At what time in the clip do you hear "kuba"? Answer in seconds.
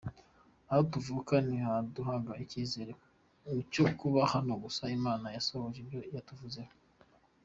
3.99-4.21